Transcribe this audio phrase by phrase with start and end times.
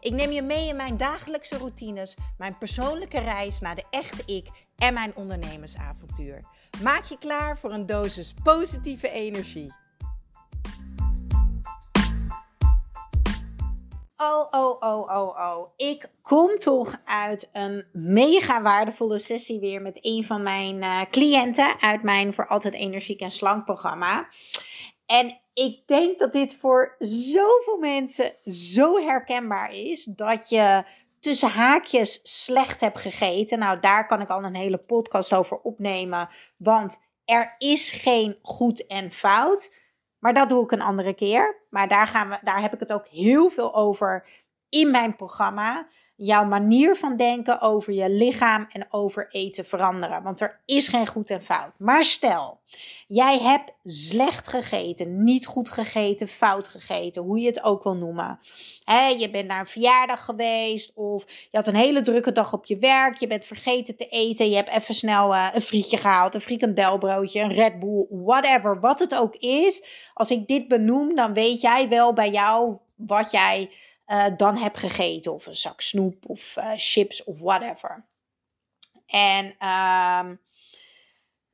[0.00, 4.48] Ik neem je mee in mijn dagelijkse routines, mijn persoonlijke reis naar de echte ik
[4.76, 6.44] en mijn ondernemersavontuur.
[6.82, 9.72] Maak je klaar voor een dosis positieve energie.
[14.16, 15.72] Oh, oh, oh, oh, oh.
[15.76, 21.80] Ik kom toch uit een mega waardevolle sessie weer met een van mijn uh, cliënten
[21.80, 24.28] uit mijn Voor Altijd Energiek en Slank programma.
[25.06, 30.84] En ik denk dat dit voor zoveel mensen zo herkenbaar is dat je
[31.20, 33.58] tussen haakjes slecht hebt gegeten.
[33.58, 38.86] Nou, daar kan ik al een hele podcast over opnemen, want er is geen goed
[38.86, 39.80] en fout.
[40.18, 41.62] Maar dat doe ik een andere keer.
[41.70, 44.26] Maar daar, gaan we, daar heb ik het ook heel veel over
[44.68, 45.86] in mijn programma
[46.20, 50.22] jouw manier van denken over je lichaam en over eten veranderen.
[50.22, 51.72] Want er is geen goed en fout.
[51.76, 52.58] Maar stel,
[53.08, 58.38] jij hebt slecht gegeten, niet goed gegeten, fout gegeten, hoe je het ook wil noemen.
[59.18, 62.78] je bent naar een verjaardag geweest of je had een hele drukke dag op je
[62.78, 63.16] werk.
[63.16, 64.50] Je bent vergeten te eten.
[64.50, 68.80] Je hebt even snel uh, een frietje gehaald, een frikandelbroodje, een Red Bull, whatever.
[68.80, 69.84] Wat het ook is.
[70.14, 73.70] Als ik dit benoem, dan weet jij wel bij jou wat jij
[74.08, 75.32] uh, dan heb gegeten.
[75.32, 78.08] Of een zak snoep of uh, chips of whatever.
[79.06, 80.30] En uh,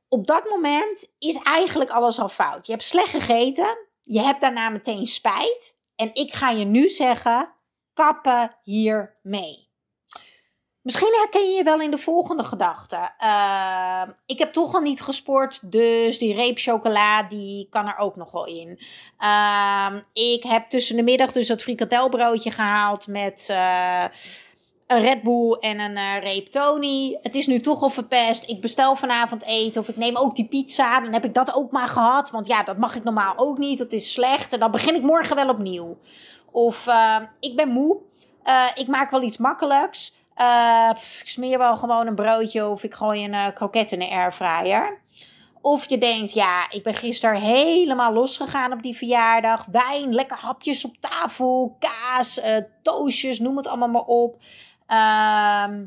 [0.07, 2.65] op dat moment is eigenlijk alles al fout.
[2.65, 3.77] Je hebt slecht gegeten.
[4.01, 5.77] Je hebt daarna meteen spijt.
[5.95, 7.53] En ik ga je nu zeggen:
[7.93, 9.69] kappen hiermee.
[10.85, 13.11] Misschien herken je je wel in de volgende gedachte.
[13.23, 18.15] Uh, ik heb toch al niet gesport, dus die reep chocola die kan er ook
[18.15, 18.79] nog wel in.
[19.19, 24.03] Uh, ik heb tussen de middag dus dat frikandelbroodje gehaald met uh,
[24.87, 27.19] een Red Bull en een uh, reep Tony.
[27.21, 28.49] Het is nu toch al verpest.
[28.49, 30.99] Ik bestel vanavond eten of ik neem ook die pizza.
[30.99, 33.77] Dan heb ik dat ook maar gehad, want ja, dat mag ik normaal ook niet.
[33.77, 35.97] Dat is slecht en dan begin ik morgen wel opnieuw.
[36.51, 36.87] Of
[37.39, 37.97] ik ben moe.
[38.73, 40.14] ik maak wel iets makkelijks.
[40.41, 40.89] Uh,
[41.21, 45.01] ik smeer wel gewoon een broodje of ik gooi een uh, kroket in de airfryer.
[45.61, 49.65] Of je denkt, ja, ik ben gisteren helemaal losgegaan op die verjaardag.
[49.71, 54.41] Wijn, lekker hapjes op tafel, kaas, uh, noem het allemaal maar op.
[54.87, 55.85] Ehm,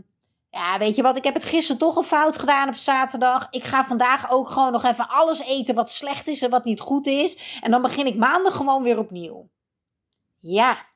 [0.50, 3.46] ja, weet je wat, ik heb het gisteren toch een fout gedaan op zaterdag.
[3.50, 6.80] Ik ga vandaag ook gewoon nog even alles eten wat slecht is en wat niet
[6.80, 7.58] goed is.
[7.60, 9.48] En dan begin ik maandag gewoon weer opnieuw.
[10.40, 10.86] Ja,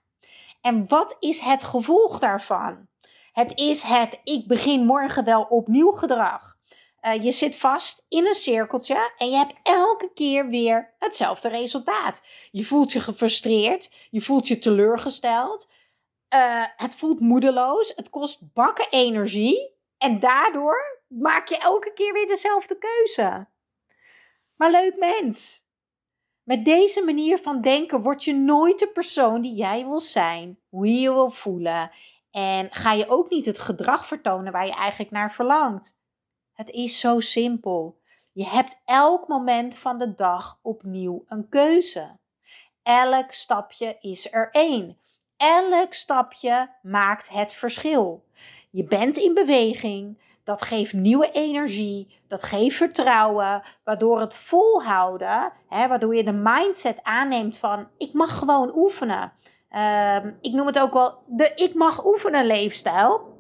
[0.61, 2.87] en wat is het gevolg daarvan?
[3.33, 6.57] Het is het ik begin morgen wel opnieuw gedrag.
[7.03, 12.23] Uh, je zit vast in een cirkeltje en je hebt elke keer weer hetzelfde resultaat.
[12.51, 15.69] Je voelt je gefrustreerd, je voelt je teleurgesteld,
[16.35, 22.27] uh, het voelt moedeloos, het kost bakken energie en daardoor maak je elke keer weer
[22.27, 23.47] dezelfde keuze.
[24.57, 25.65] Maar leuk mens.
[26.43, 30.87] Met deze manier van denken word je nooit de persoon die jij wil zijn, hoe
[30.87, 31.91] je je wil voelen
[32.33, 35.97] en ga je ook niet het gedrag vertonen waar je eigenlijk naar verlangt.
[36.53, 38.01] Het is zo simpel.
[38.33, 42.19] Je hebt elk moment van de dag opnieuw een keuze.
[42.83, 44.99] Elk stapje is er één.
[45.37, 48.25] Elk stapje maakt het verschil.
[48.71, 50.21] Je bent in beweging.
[50.45, 52.21] Dat geeft nieuwe energie.
[52.29, 53.63] Dat geeft vertrouwen.
[53.85, 59.33] Waardoor het volhouden, hè, waardoor je de mindset aanneemt van: ik mag gewoon oefenen.
[59.73, 63.31] Ehm, ik noem het ook wel de ik mag oefenen leefstijl.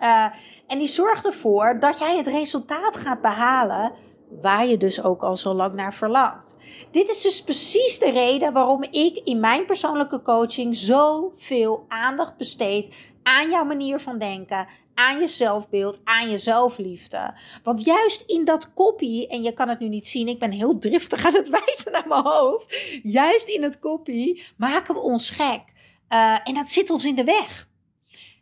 [0.00, 0.24] Uh,
[0.66, 3.92] en die zorgt ervoor dat jij het resultaat gaat behalen
[4.40, 6.56] waar je dus ook al zo lang naar verlangt.
[6.90, 12.94] Dit is dus precies de reden waarom ik in mijn persoonlijke coaching zoveel aandacht besteed
[13.22, 14.66] aan jouw manier van denken,
[15.00, 17.34] aan je zelfbeeld, aan je zelfliefde.
[17.62, 20.78] Want juist in dat kopie, en je kan het nu niet zien, ik ben heel
[20.78, 22.98] driftig aan het wijzen naar mijn hoofd.
[23.02, 25.62] Juist in het kopie maken we ons gek.
[26.08, 27.68] Uh, en dat zit ons in de weg.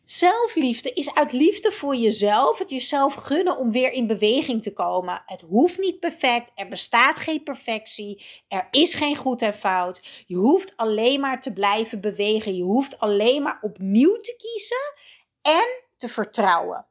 [0.04, 5.22] Zelfliefde is uit liefde voor jezelf, het jezelf gunnen om weer in beweging te komen.
[5.26, 10.24] Het hoeft niet perfect, er bestaat geen perfectie, er is geen goed en fout.
[10.26, 14.94] Je hoeft alleen maar te blijven bewegen, je hoeft alleen maar opnieuw te kiezen
[15.42, 16.86] en te vertrouwen.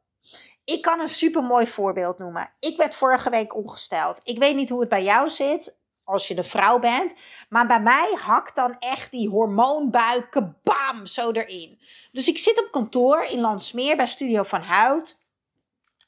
[0.63, 2.51] Ik kan een supermooi voorbeeld noemen.
[2.59, 4.19] Ik werd vorige week ongesteld.
[4.23, 7.13] Ik weet niet hoe het bij jou zit als je een vrouw bent.
[7.49, 11.79] Maar bij mij hakt dan echt die hormoonbuik bam zo erin.
[12.11, 15.17] Dus ik zit op kantoor in Landsmeer bij Studio van Hout.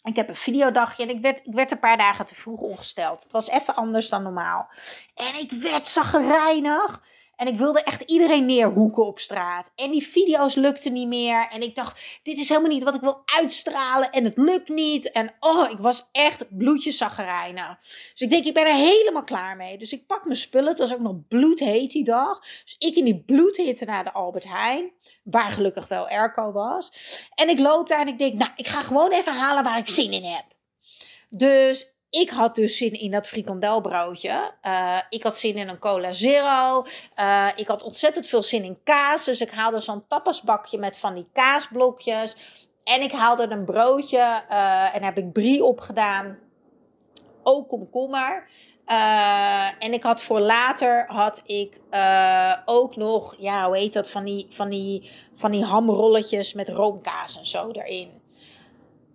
[0.04, 3.24] Ik heb een videodagje en ik werd, ik werd een paar dagen te vroeg ongesteld.
[3.24, 4.70] Het was even anders dan normaal.
[5.16, 7.04] En ik werd zagrijnig.
[7.40, 9.72] En ik wilde echt iedereen neerhoeken op straat.
[9.76, 11.48] En die video's lukten niet meer.
[11.50, 14.10] En ik dacht, dit is helemaal niet wat ik wil uitstralen.
[14.10, 15.12] En het lukt niet.
[15.12, 17.78] En oh, ik was echt bloedjes zaggerijnig.
[18.12, 19.78] Dus ik denk, ik ben er helemaal klaar mee.
[19.78, 20.70] Dus ik pak mijn spullen.
[20.70, 22.40] Het was ook nog bloedheet die dag.
[22.40, 24.92] Dus ik in die bloedhitte naar de Albert Heijn.
[25.24, 26.92] Waar gelukkig wel airco was.
[27.36, 29.90] En ik loop daar en ik denk, nou, ik ga gewoon even halen waar ik
[29.90, 30.46] zin in heb.
[31.30, 34.52] Dus ik had dus zin in dat frikandelbroodje.
[34.64, 36.86] Uh, ik had zin in een cola zero.
[37.20, 39.26] Uh, ik had ontzettend veel zin in kaas.
[39.26, 42.38] Dus ik haalde zo'n tapasbakje met van die kaasblokjes.
[42.84, 46.38] En ik haalde een broodje uh, en heb ik brie opgedaan.
[47.44, 48.50] Ook komkommer.
[49.80, 51.80] en ik had voor later had ik
[52.66, 57.38] ook nog, ja, hoe heet dat, van die, van die, van die hamrolletjes met roomkaas
[57.38, 58.19] en zo erin.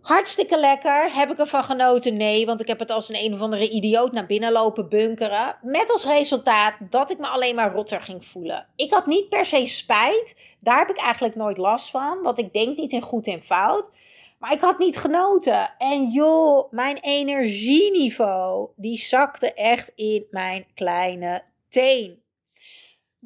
[0.04, 1.14] Hartstikke lekker.
[1.14, 2.16] Heb ik ervan genoten?
[2.16, 5.56] Nee, want ik heb het als een een of andere idioot naar binnen lopen bunkeren.
[5.62, 8.66] Met als resultaat dat ik me alleen maar rotter ging voelen.
[8.76, 10.36] Ik had niet per se spijt.
[10.60, 12.22] Daar heb ik eigenlijk nooit last van.
[12.22, 13.90] Want ik denk niet in goed en fout.
[14.38, 15.74] Maar ik had niet genoten.
[15.78, 22.22] En joh, mijn energieniveau, die zakte echt in mijn kleine teen.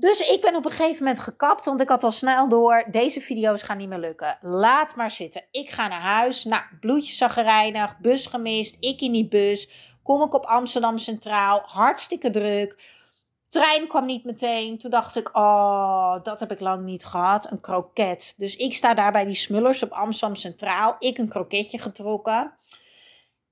[0.00, 3.20] Dus ik ben op een gegeven moment gekapt, want ik had al snel door, deze
[3.20, 4.38] video's gaan niet meer lukken.
[4.40, 5.46] Laat maar zitten.
[5.50, 6.44] Ik ga naar huis.
[6.44, 9.70] Nou, bloedjes zaggerijnig, bus gemist, ik in die bus.
[10.02, 12.82] Kom ik op Amsterdam Centraal, hartstikke druk.
[13.48, 14.78] Trein kwam niet meteen.
[14.78, 17.50] Toen dacht ik, oh, dat heb ik lang niet gehad.
[17.50, 18.34] Een kroket.
[18.36, 20.96] Dus ik sta daar bij die smullers op Amsterdam Centraal.
[20.98, 22.52] Ik een kroketje getrokken.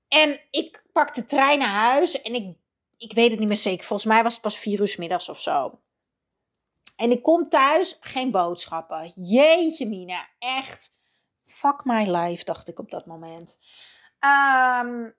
[0.07, 2.21] En ik pak de trein naar huis.
[2.21, 2.55] En ik,
[2.97, 3.85] ik weet het niet meer zeker.
[3.85, 5.79] Volgens mij was het pas vier uur middags of zo.
[6.97, 9.11] En ik kom thuis, geen boodschappen.
[9.15, 10.95] Jeetje mina, echt.
[11.45, 13.57] Fuck my life, dacht ik op dat moment.
[14.19, 15.15] Um,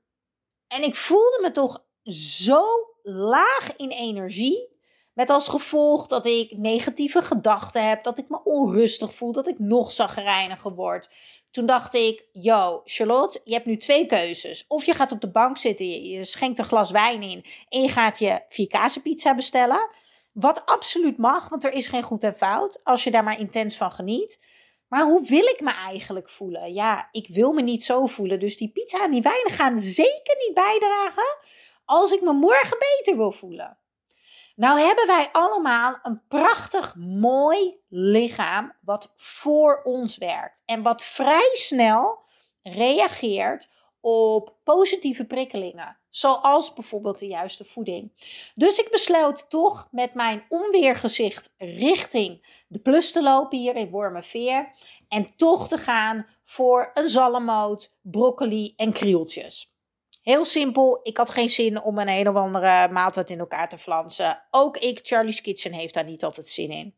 [0.68, 2.64] en ik voelde me toch zo
[3.02, 4.76] laag in energie.
[5.12, 9.58] Met als gevolg dat ik negatieve gedachten heb, dat ik me onrustig voel, dat ik
[9.58, 11.10] nog zagrijniger word.
[11.50, 14.64] Toen dacht ik, yo, Charlotte, je hebt nu twee keuzes.
[14.68, 17.88] Of je gaat op de bank zitten, je schenkt een glas wijn in en je
[17.88, 19.90] gaat je vier pizza bestellen.
[20.40, 22.80] Wat absoluut mag, want er is geen goed en fout.
[22.84, 24.46] Als je daar maar intens van geniet.
[24.88, 26.72] Maar hoe wil ik me eigenlijk voelen?
[26.72, 28.40] Ja, ik wil me niet zo voelen.
[28.40, 31.36] Dus die pizza en die wijn gaan zeker niet bijdragen
[31.84, 33.78] als ik me morgen beter wil voelen.
[34.54, 40.62] Nou hebben wij allemaal een prachtig mooi lichaam wat voor ons werkt.
[40.64, 42.22] En wat vrij snel
[42.62, 43.68] reageert
[44.00, 45.97] op positieve prikkelingen.
[46.10, 48.12] Zoals bijvoorbeeld de juiste voeding.
[48.54, 54.70] Dus ik besloot toch met mijn onweergezicht richting de plus te lopen hier in Wormerveer.
[55.08, 59.72] En toch te gaan voor een zalmmoot, broccoli en krieltjes.
[60.22, 63.78] Heel simpel, ik had geen zin om een een of andere maaltijd in elkaar te
[63.78, 64.42] flansen.
[64.50, 66.94] Ook ik, Charlie's Kitchen, heeft daar niet altijd zin in.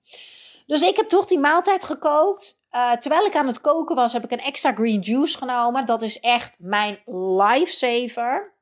[0.67, 2.59] Dus ik heb toch die maaltijd gekookt.
[2.71, 5.87] Uh, terwijl ik aan het koken was, heb ik een extra green juice genomen.
[5.87, 8.53] Dat is echt mijn lifesaver.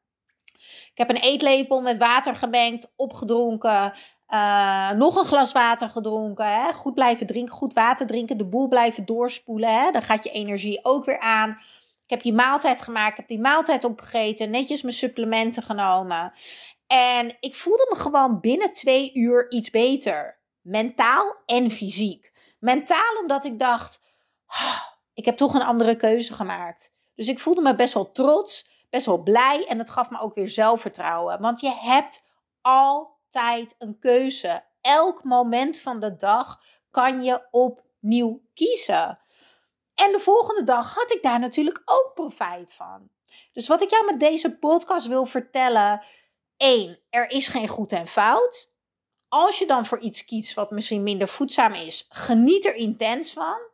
[0.98, 3.92] Ik heb een eetlepel met water gemengd, opgedronken.
[4.28, 6.46] Uh, nog een glas water gedronken.
[6.46, 6.72] Hè?
[6.72, 8.38] Goed blijven drinken, goed water drinken.
[8.38, 9.80] De boel blijven doorspoelen.
[9.80, 9.90] Hè?
[9.90, 11.50] Dan gaat je energie ook weer aan.
[12.04, 13.10] Ik heb die maaltijd gemaakt.
[13.10, 14.50] Ik heb die maaltijd opgegeten.
[14.50, 16.32] Netjes mijn supplementen genomen.
[16.86, 20.38] En ik voelde me gewoon binnen twee uur iets beter.
[20.60, 22.32] Mentaal en fysiek.
[22.58, 24.00] Mentaal omdat ik dacht,
[24.46, 24.80] oh,
[25.14, 26.94] ik heb toch een andere keuze gemaakt.
[27.14, 30.34] Dus ik voelde me best wel trots best wel blij en het gaf me ook
[30.34, 31.40] weer zelfvertrouwen.
[31.40, 32.24] Want je hebt
[32.60, 34.64] altijd een keuze.
[34.80, 39.18] Elk moment van de dag kan je opnieuw kiezen.
[39.94, 43.10] En de volgende dag had ik daar natuurlijk ook profijt van.
[43.52, 46.04] Dus wat ik jou met deze podcast wil vertellen.
[46.56, 46.98] 1.
[47.10, 48.70] Er is geen goed en fout.
[49.28, 53.67] Als je dan voor iets kiest wat misschien minder voedzaam is, geniet er intens van.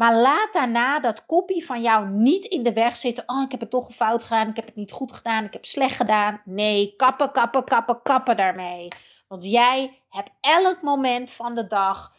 [0.00, 3.24] Maar laat daarna dat kopie van jou niet in de weg zitten.
[3.26, 4.48] Oh, ik heb het toch fout gedaan.
[4.48, 5.44] Ik heb het niet goed gedaan.
[5.44, 6.42] Ik heb slecht gedaan.
[6.44, 8.88] Nee, kappen, kappen, kappen, kappen daarmee.
[9.28, 12.14] Want jij hebt elk moment van de dag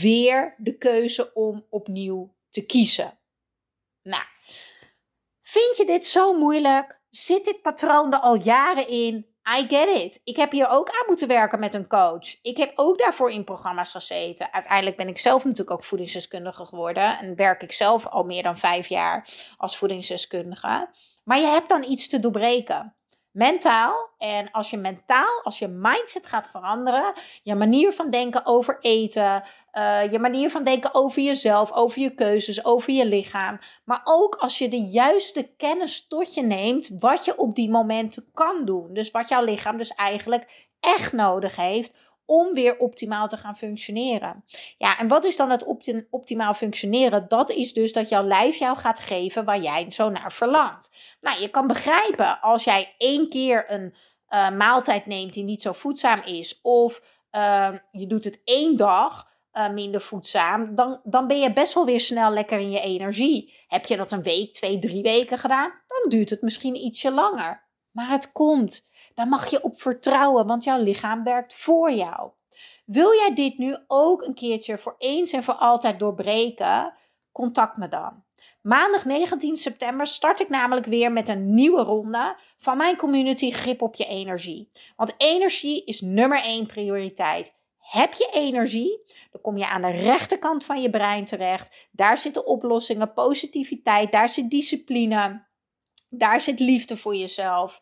[0.00, 3.18] weer de keuze om opnieuw te kiezen.
[4.02, 4.24] Nou,
[5.40, 7.00] vind je dit zo moeilijk?
[7.10, 9.33] Zit dit patroon er al jaren in?
[9.48, 10.20] I get it.
[10.24, 12.36] Ik heb hier ook aan moeten werken met een coach.
[12.42, 14.52] Ik heb ook daarvoor in programma's gezeten.
[14.52, 17.18] Uiteindelijk ben ik zelf natuurlijk ook voedingsdeskundige geworden.
[17.18, 20.88] En werk ik zelf al meer dan vijf jaar als voedingsdeskundige.
[21.24, 22.94] Maar je hebt dan iets te doorbreken.
[23.34, 24.08] Mentaal.
[24.18, 27.12] En als je mentaal, als je mindset gaat veranderen,
[27.42, 32.14] je manier van denken over eten, uh, je manier van denken over jezelf, over je
[32.14, 33.58] keuzes, over je lichaam.
[33.84, 38.30] Maar ook als je de juiste kennis tot je neemt, wat je op die momenten
[38.32, 38.94] kan doen.
[38.94, 41.92] Dus wat jouw lichaam dus eigenlijk echt nodig heeft
[42.26, 44.44] om weer optimaal te gaan functioneren.
[44.78, 45.64] Ja, en wat is dan het
[46.10, 47.28] optimaal functioneren?
[47.28, 50.90] Dat is dus dat jouw lijf jou gaat geven waar jij zo naar verlangt.
[51.20, 53.94] Nou, je kan begrijpen als jij één keer een
[54.30, 57.02] uh, maaltijd neemt die niet zo voedzaam is, of
[57.32, 59.32] uh, je doet het één dag.
[59.52, 63.54] Uh, minder voedzaam, dan, dan ben je best wel weer snel lekker in je energie.
[63.66, 67.64] Heb je dat een week, twee, drie weken gedaan, dan duurt het misschien ietsje langer.
[67.90, 68.82] Maar het komt.
[69.14, 72.30] Daar mag je op vertrouwen, want jouw lichaam werkt voor jou.
[72.84, 76.94] Wil jij dit nu ook een keertje voor eens en voor altijd doorbreken?
[77.32, 78.22] Contact me dan.
[78.60, 83.82] Maandag 19 september start ik namelijk weer met een nieuwe ronde van mijn community Grip
[83.82, 84.70] op je energie.
[84.96, 87.54] Want energie is nummer één prioriteit.
[87.78, 91.88] Heb je energie, dan kom je aan de rechterkant van je brein terecht.
[91.90, 95.46] Daar zitten oplossingen, positiviteit, daar zit discipline,
[96.08, 97.80] daar zit liefde voor jezelf.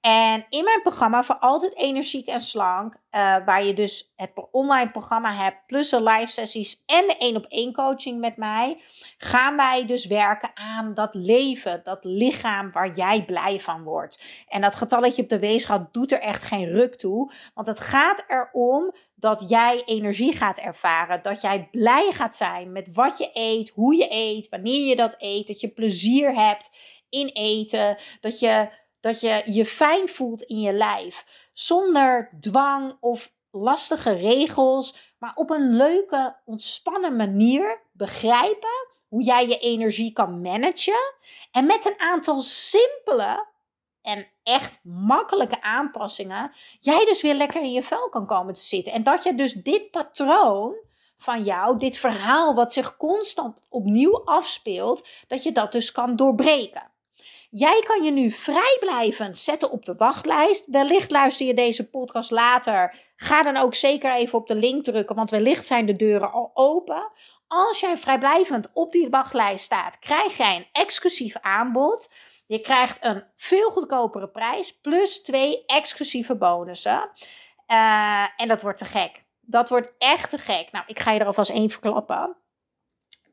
[0.00, 3.00] En in mijn programma voor altijd energiek en slank, uh,
[3.44, 7.46] waar je dus het online programma hebt, plus de live sessies en de één op
[7.48, 8.82] één coaching met mij,
[9.16, 14.44] gaan wij dus werken aan dat leven, dat lichaam waar jij blij van wordt.
[14.48, 18.24] En dat getalletje op de weegschaal doet er echt geen ruk toe, want het gaat
[18.28, 23.70] erom dat jij energie gaat ervaren, dat jij blij gaat zijn met wat je eet,
[23.74, 26.70] hoe je eet, wanneer je dat eet, dat je plezier hebt
[27.08, 31.26] in eten, dat je dat je je fijn voelt in je lijf.
[31.52, 39.58] Zonder dwang of lastige regels, maar op een leuke, ontspannen manier begrijpen hoe jij je
[39.58, 41.14] energie kan managen.
[41.50, 43.46] En met een aantal simpele
[44.02, 48.92] en echt makkelijke aanpassingen, jij dus weer lekker in je vel kan komen te zitten.
[48.92, 50.74] En dat je dus dit patroon
[51.16, 56.89] van jou, dit verhaal wat zich constant opnieuw afspeelt, dat je dat dus kan doorbreken.
[57.50, 60.66] Jij kan je nu vrijblijvend zetten op de wachtlijst.
[60.66, 62.94] Wellicht luister je deze podcast later.
[63.16, 66.50] Ga dan ook zeker even op de link drukken, want wellicht zijn de deuren al
[66.54, 67.12] open.
[67.46, 72.12] Als jij vrijblijvend op die wachtlijst staat, krijg jij een exclusief aanbod.
[72.46, 77.10] Je krijgt een veel goedkopere prijs plus twee exclusieve bonussen.
[77.72, 79.24] Uh, en dat wordt te gek.
[79.40, 80.72] Dat wordt echt te gek.
[80.72, 82.36] Nou, ik ga je er alvast één verklappen.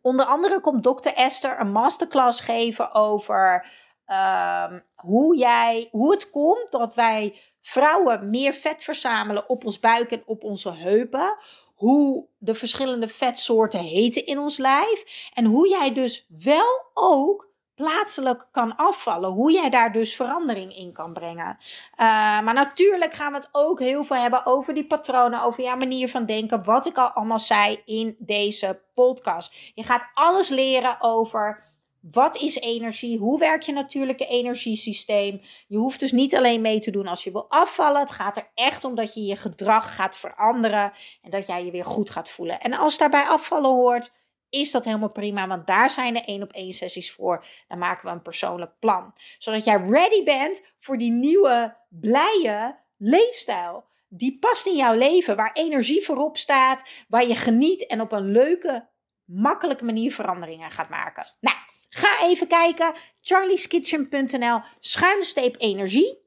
[0.02, 1.10] Onder andere komt Dr.
[1.10, 3.66] Esther een masterclass geven over
[4.08, 10.12] um, hoe, jij, hoe het komt dat wij vrouwen meer vet verzamelen op ons buik
[10.12, 11.38] en op onze heupen.
[11.76, 15.30] Hoe de verschillende vetsoorten heten in ons lijf.
[15.34, 19.32] En hoe jij dus wel ook plaatselijk kan afvallen.
[19.32, 21.58] Hoe jij daar dus verandering in kan brengen.
[21.92, 21.98] Uh,
[22.42, 26.10] maar natuurlijk gaan we het ook heel veel hebben over die patronen, over jouw manier
[26.10, 26.64] van denken.
[26.64, 29.54] Wat ik al allemaal zei in deze podcast.
[29.74, 31.64] Je gaat alles leren over
[32.12, 33.18] wat is energie?
[33.18, 35.42] Hoe werkt je natuurlijke energiesysteem?
[35.68, 38.02] Je hoeft dus niet alleen mee te doen als je wil afvallen.
[38.02, 41.72] Het gaat er echt om dat je je gedrag gaat veranderen en dat jij je
[41.72, 42.60] weer goed gaat voelen.
[42.60, 44.14] En als daarbij afvallen hoort,
[44.50, 47.46] is dat helemaal prima, want daar zijn de één op één sessies voor.
[47.68, 53.86] Dan maken we een persoonlijk plan, zodat jij ready bent voor die nieuwe blije leefstijl.
[54.10, 58.32] Die past in jouw leven, waar energie voorop staat, waar je geniet en op een
[58.32, 58.88] leuke,
[59.26, 61.26] makkelijke manier veranderingen gaat maken.
[61.40, 61.56] Nou,
[61.90, 66.20] Ga even kijken, charlieskitchen.nl, schuinsteep energie.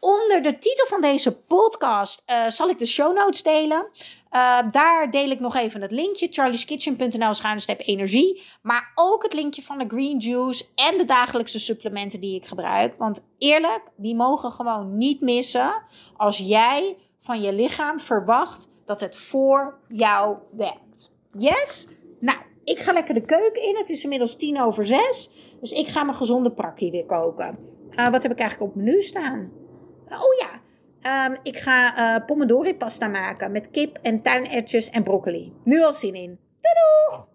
[0.00, 3.88] Onder de titel van deze podcast uh, zal ik de show notes delen.
[4.32, 8.42] Uh, daar deel ik nog even het linkje, charlieskitchen.nl schuinsteep energie.
[8.62, 12.94] Maar ook het linkje van de green juice en de dagelijkse supplementen die ik gebruik.
[12.98, 15.82] Want eerlijk, die mogen gewoon niet missen
[16.16, 21.10] als jij van je lichaam verwacht dat het voor jou werkt.
[21.38, 21.86] Yes?
[22.20, 23.76] Nou, ik ga lekker de keuken in.
[23.76, 25.30] Het is inmiddels tien over zes.
[25.60, 27.58] Dus ik ga mijn gezonde prakkie weer koken.
[27.90, 29.52] Uh, wat heb ik eigenlijk op menu staan?
[30.08, 30.60] oh ja,
[31.26, 35.52] um, ik ga uh, pomodori pasta maken met kip en tuinertjes en broccoli.
[35.64, 36.38] Nu al zin in.
[36.60, 37.31] Doei!